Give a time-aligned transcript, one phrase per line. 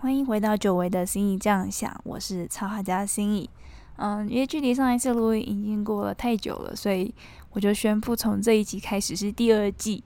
[0.00, 3.50] 欢迎回到久违的心意这样想，我是插画家心意。
[3.96, 7.14] 嗯，因为距离上一次录音已经过了太久了，所以
[7.50, 10.02] 我就宣布从这一集开始是第二季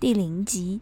[0.00, 0.80] 第零集，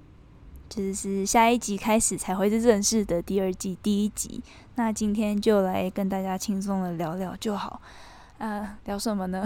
[0.69, 4.41] 就是下一集开始才会是正式的第二季第一集。
[4.77, 7.83] 那今天就来跟大家轻松的聊聊就好。
[8.39, 9.45] 呃，聊什么呢？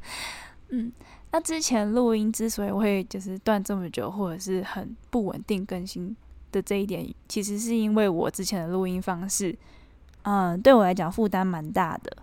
[0.68, 0.92] 嗯，
[1.30, 6.14] 那之前录音之所以会就是断这么久，或者是很不稳定更新。
[6.50, 9.56] 的这一点，其实是因为我之前的录音方式，
[10.22, 12.16] 嗯，对我来讲负担蛮大的。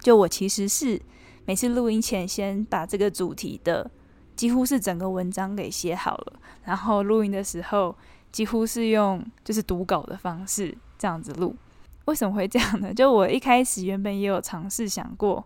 [0.00, 1.00] 就我其实是
[1.46, 3.90] 每次录音前，先把这个主题的
[4.36, 6.32] 几乎是整个文章给写好了，
[6.64, 7.96] 然后录音的时候
[8.30, 11.54] 几乎是用就是读稿的方式这样子录。
[12.04, 12.92] 为什么会这样呢？
[12.92, 15.44] 就我一开始原本也有尝试想过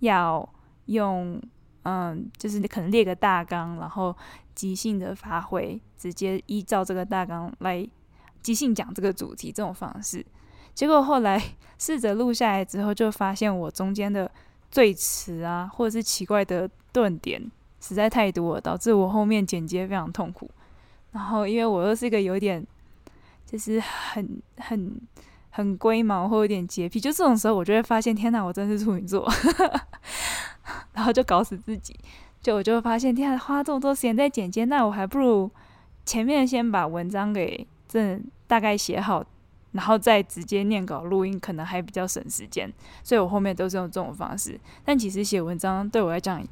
[0.00, 0.48] 要
[0.86, 1.40] 用。
[1.84, 4.14] 嗯，就是你可能列个大纲，然后
[4.54, 7.86] 即兴的发挥，直接依照这个大纲来
[8.42, 10.24] 即兴讲这个主题这种方式。
[10.74, 11.42] 结果后来
[11.78, 14.30] 试着录下来之后，就发现我中间的
[14.70, 17.42] 最词啊，或者是奇怪的顿点
[17.80, 20.50] 实在太多了，导致我后面剪接非常痛苦。
[21.12, 22.64] 然后因为我又是一个有点
[23.44, 25.00] 就是很很
[25.50, 29.28] 很龟毛或有点洁癖，就这种时候我就会发现，天哪，我真是处女座。
[31.00, 31.98] 然后就搞死自己，
[32.42, 35.50] 就我就会发现，天啊，花这么多时间在剪接，那我还不如
[36.04, 39.24] 前面先把文章给这大概写好，
[39.72, 42.70] 然后再直接念稿录音，可能还比较省时间。
[43.02, 44.60] 所以我后面都是用这种方式。
[44.84, 46.46] 但其实写文章对我来讲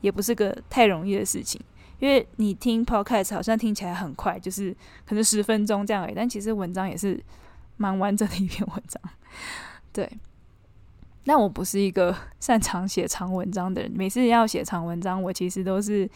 [0.00, 1.60] 也不是个太容易的事情，
[1.98, 4.72] 因为你听 podcast 好像听起来很快，就是
[5.04, 7.20] 可能十分钟这样而已，但其实文章也是
[7.76, 9.02] 蛮完整的一篇文章，
[9.92, 10.08] 对。
[11.24, 16.08] 但我不是一个 擅长写长文章的人，每次要写长文章，我其实都是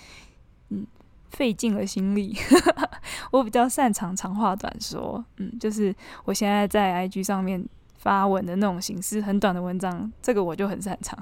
[0.70, 0.86] 嗯
[1.30, 2.36] 费尽了心力。
[3.30, 5.94] 我比较擅长长话短说，嗯，就是
[6.24, 7.64] 我现在在 IG 上面
[7.96, 11.18] 发文的那种形式，很短的文章，这个我就很擅长。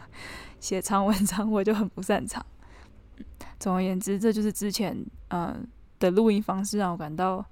[0.60, 2.44] 写长文章我就很不擅长。
[3.58, 4.96] 总而言之，这就是之前
[5.28, 5.66] 嗯
[5.98, 7.44] 的录音方式让我感到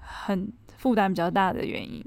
[0.00, 2.04] 很负担比较大的原因。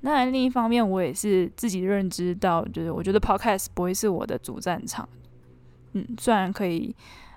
[0.00, 5.08] 那另一方面，我也是自己认知到，就是我觉得 podcast 不会是我的主战场。
[5.92, 6.94] 嗯，虽然可以，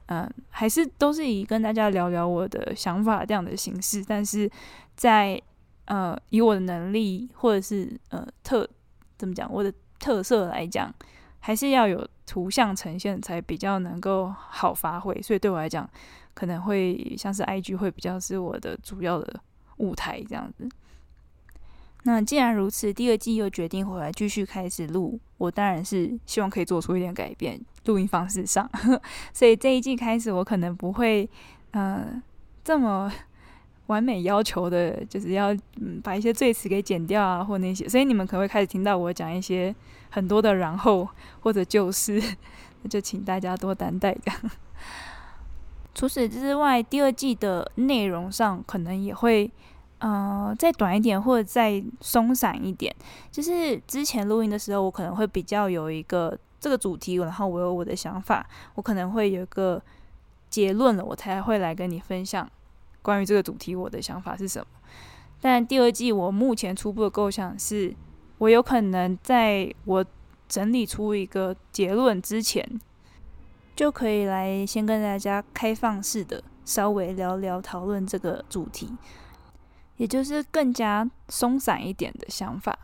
[0.08, 4.50] 嗯，还是都是以跟大家聊聊我的想法这样的形式，但是
[4.96, 5.42] 在
[5.86, 8.68] 呃以我的能力或者是呃特
[9.18, 10.94] 怎么讲我的特色来讲，
[11.40, 15.22] 还是要有图像呈现才比较能够好发挥。
[15.22, 15.90] 所以对我来讲，
[16.34, 19.40] 可能会像是 IG 会比较是我的主要的
[19.78, 20.68] 舞台这样子。
[22.04, 28.68] 那既然如此，第二季又决定回来继续开始录，我当然是希望可以做出一点改变，录音方式上。
[29.32, 31.30] 所以这一季开始，我可能不会，
[31.72, 32.20] 呃，
[32.64, 33.12] 这么
[33.86, 37.88] 完美要求的，就是要嗯把一些赘词给剪掉啊，或那些。
[37.88, 39.76] 所以你们可能会开始听到我讲一些
[40.10, 41.08] 很多的然后
[41.42, 42.20] 或者就是，
[42.82, 44.42] 那就请大家多担待这样。
[45.94, 49.52] 除此之外，第二季的内容上可能也会。
[50.02, 52.92] 呃，再短一点或者再松散一点，
[53.32, 59.80] 就是之前录音的时候，我可能会比较有一个这个主题，然后我有我的想法，我可能会有一个
[60.50, 62.50] 结论了，我才会来跟你分享
[63.04, 64.66] 关于这个主题我的想法是什么。
[65.40, 67.96] 但第二季我目前初步的构想是，
[68.40, 70.04] 我有可能在我
[70.50, 72.68] 整理出一个结论之前，
[73.76, 78.92] 就可以来先跟大家开放式的稍微聊聊讨论这个主题。
[80.02, 82.76] 也就是更加松散一点的想法，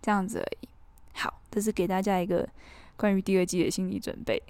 [0.00, 0.68] 这样子而已。
[1.12, 2.48] 好，这是给大家一个
[2.96, 4.42] 关于第二季的心理准备。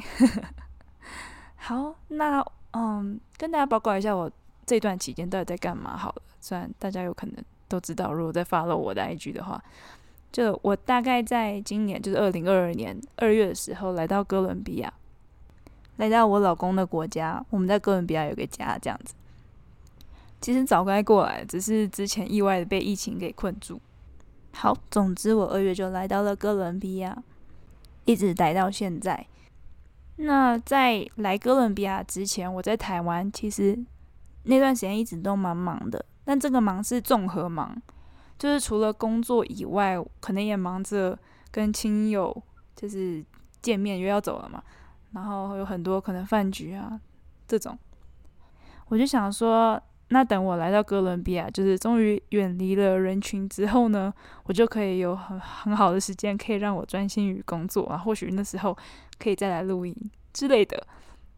[1.59, 2.41] 好，那
[2.71, 4.31] 嗯，跟大家报告一下我
[4.65, 6.23] 这段期间到底在干嘛好了。
[6.41, 9.61] 虽然大家有可能都知道，如果在发了我的 IG 的话，
[10.31, 14.95] 就我大概在今年就是二零二二年二月的时候来到哥伦比亚，
[15.97, 17.45] 来到我老公的国家。
[17.51, 19.13] 我们在哥伦比亚有个家，这样子。
[20.41, 23.81] 其实早该过来，只是之前意外的被疫情给困住。
[24.53, 27.23] 好，总之我二月就来到了哥伦比亚，
[28.05, 29.27] 一直待到现在。
[30.17, 33.79] 那在来哥伦比亚之前，我在台湾，其实
[34.45, 36.05] 那段时间一直都蛮忙的。
[36.25, 37.77] 但这个忙是综合忙，
[38.39, 41.19] 就是除了工作以外，可能也忙着
[41.51, 42.43] 跟亲友
[42.75, 43.25] 就是
[43.61, 44.63] 见面，又要走了嘛。
[45.13, 47.01] 然后有很多可能饭局啊
[47.49, 47.77] 这种，
[48.89, 49.83] 我就想说。
[50.09, 54.13] 那等我来到哥伦比亚，就是终于远离了人群之后呢，
[54.45, 57.99] 我就可以有很很好的时间，可以让我专心于工作啊。
[57.99, 58.77] 或许那时候
[59.19, 59.95] 可以再来录音
[60.33, 60.87] 之类的。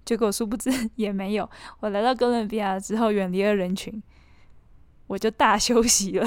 [0.05, 1.49] 结果殊不知也没有。
[1.81, 4.03] 我来到哥伦比亚之后，远离了人群，
[5.07, 6.27] 我就大休息了，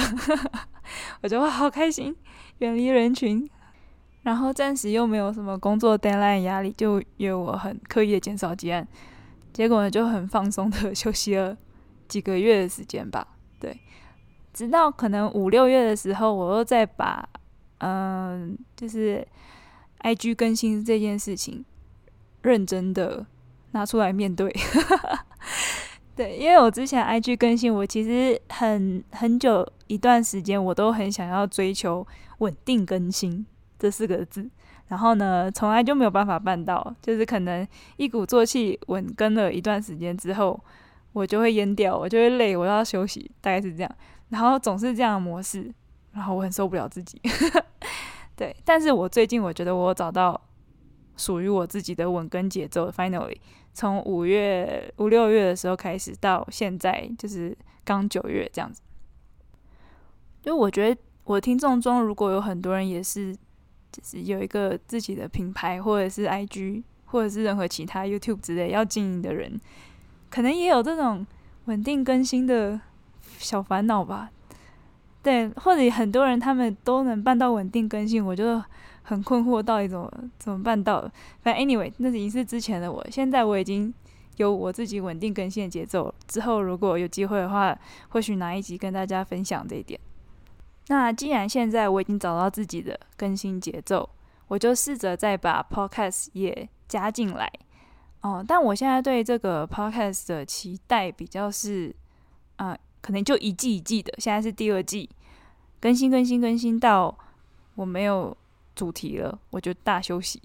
[1.22, 2.16] 我就好开心，
[2.60, 3.48] 远离人群，
[4.24, 8.88] 然后暂时又没有什么工作 deadline 压力，就因为我很刻意的减少结案，
[9.54, 11.58] 结果呢就很放松的 休息了
[12.12, 13.26] 几个月的时间吧。
[13.58, 13.80] 对，
[14.54, 17.28] 直到可能五六月的时候，我又再把
[17.78, 19.26] 嗯，就是
[20.02, 21.64] IG 更新这件事情
[22.42, 23.26] 认真的
[23.72, 24.54] 拿出来面对。
[26.14, 32.06] 对，因为我之前 IG 更新，我其实很很久一段时间，我都很想要追求
[32.40, 33.46] 稳定更新
[33.80, 34.48] 这四个字，
[34.90, 37.66] 然后呢，从来就没有办法办到，就是可能
[37.96, 40.60] 一鼓作气稳更了一段时间之后，
[41.14, 43.96] 我就会淹掉，我就会累，我要休息，大概是这样，
[44.30, 45.74] 然后总是这样的模式，
[46.14, 47.22] 然后我很受不了自己。
[48.36, 50.40] 对，但是我最近我觉得我找到
[51.18, 53.38] 属于我自己的稳更节奏，finally。
[53.74, 58.82] 从五月五六月的时候开始，到现在就是刚九月这样子。
[60.42, 63.34] 就我觉得，我听众中如果有很多人也是，
[63.92, 69.58] 就是有一个自己的品牌，或者是 IG，或者是任何其他 YouTube 之类要经营的人，
[70.32, 71.24] 可能也有这种
[71.66, 72.82] 稳定更新的
[73.38, 74.32] 小烦恼吧。
[75.22, 78.64] 对，或者很多人他们都能办到稳定更新，我就。
[79.04, 81.02] 很困惑，到底怎么怎么办到？
[81.42, 83.06] 反正 anyway，那已经是之前的我。
[83.10, 83.92] 现在我已经
[84.38, 86.14] 有我自己稳定更新的节奏。
[86.28, 87.76] 之后如果有机会的话，
[88.10, 90.00] 或许哪一集跟大家分享这一点。
[90.88, 94.08] 那既然现在我已经找到自己的更新节奏，
[94.48, 97.52] 我就试着再把 podcast 也加进来。
[98.22, 101.96] 哦，但我现在对这个 podcast 的期待比较是，
[102.56, 104.14] 啊，可能就一季一季的。
[104.18, 105.10] 现在是第二季，
[105.80, 107.18] 更新更新更新到
[107.76, 108.36] 我没有。
[108.74, 110.42] 主题了，我就大休息，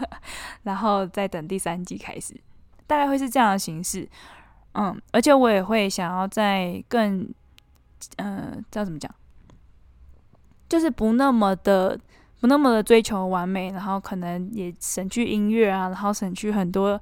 [0.64, 2.34] 然后再等第三季开始，
[2.86, 4.08] 大概会是这样的形式。
[4.72, 7.28] 嗯，而且我也会想要再更，
[8.16, 9.14] 嗯，知道怎么讲，
[10.68, 12.00] 就是不那么的
[12.40, 17.00] 不那么的追求完美，然后可能也省去音乐啊，然后省去很多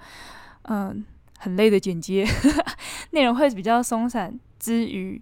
[0.63, 1.05] 嗯
[1.39, 2.27] 很累的剪接，
[3.11, 5.21] 内容会比较松散之余，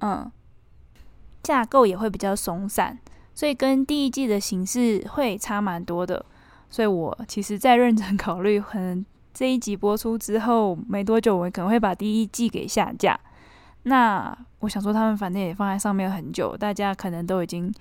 [0.00, 0.30] 嗯，
[1.42, 2.98] 架构也会比较松散。
[3.34, 6.24] 所以跟第一季的形式会差蛮多的，
[6.70, 13.18] 所以我其实在认真考虑，可能这一集播出之后没多久，我可能会把第一季给下架。
[13.84, 17.72] 那我想说，他们反正也放在上面很久，大家可能都已经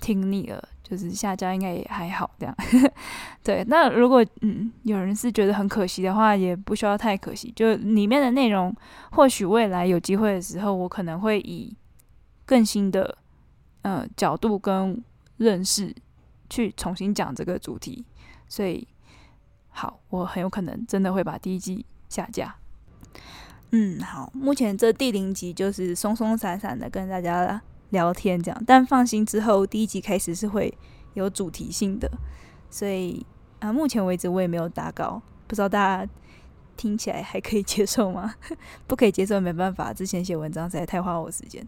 [0.00, 2.54] 听腻了，就是下架应该也还好这样。
[3.42, 8.74] 对，那如果嗯有人是觉得很可惜的话，也不需要太可惜，就里面的内容，
[9.12, 11.76] 或许未来有机会的时候，我可能会以
[12.44, 13.18] 更新的。
[13.84, 15.02] 嗯，角度跟
[15.38, 15.92] 认识
[16.48, 18.06] 去重新讲这个主题，
[18.46, 18.86] 所以
[19.70, 22.54] 好，我很有可能真的会把第一季下架。
[23.74, 30.72] 嗯，好，目前这第零集就是松松散散的跟大家聊天这样，但放心，之后第一集开始是会
[31.14, 32.10] 有主题性的，
[32.68, 33.24] 所以
[33.60, 36.12] 啊，目前为止我也没有打稿，不知道大家
[36.76, 38.34] 听起来还可以接受吗？
[38.86, 41.66] 不可以接受没办法，之前写文章实在太花我时间。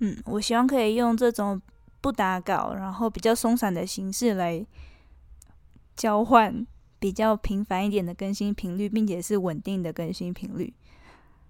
[0.00, 1.60] 嗯，我希望可以用这种
[2.02, 4.66] 不打稿，然后比较松散的形式来
[5.96, 6.66] 交换
[6.98, 10.72] 比较频繁一点的更新频率，并且是稳定的更新频率。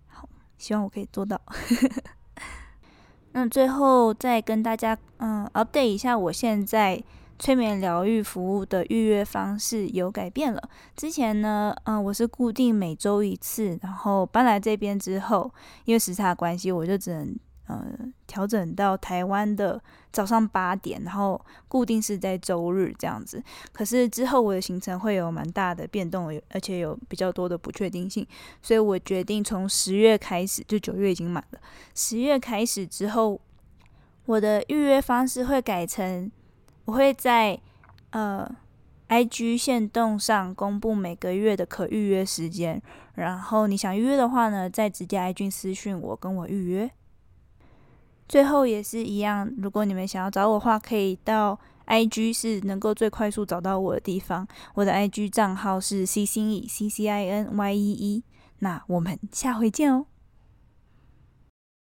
[0.07, 0.29] 好，
[0.59, 1.41] 希望我可以做到。
[3.33, 7.03] 那最后再跟大家嗯 update 一下，我现在
[7.39, 10.71] 催眠疗愈服务的预约方式有改变了。
[10.97, 15.53] 之前呢，嗯，我是固定每周一次，然后搬来这边之后，
[15.85, 17.37] 因为时差关系，我就只能。
[17.69, 17.85] 呃，
[18.27, 19.79] 调整到台湾的
[20.11, 23.43] 早上八点，然后固定是在周日这样子。
[23.73, 28.27] 可是之后我的行程会有蛮大的变动，而且有比较多的不确定性，
[28.63, 31.61] 所以我决定从十月开始，就九月已经满了。
[31.95, 33.39] 十月开始之后，
[34.25, 36.33] 我的预约方式会改成，
[36.87, 37.61] 我会在
[38.13, 38.51] 呃
[39.11, 42.81] IG 线动上公布每个月的可预约时间，
[43.17, 46.91] 然后你想预约的话呢，再直接 IG 私讯我，跟我预约。
[48.29, 54.47] 最后也是一样，如果你们想要找我的话，可以到 I G 是能够最快速找到我的地方。
[54.75, 58.25] 我的 I G 账号是 C 心 E C C I N Y E E。
[58.59, 60.05] 那我们下回见哦。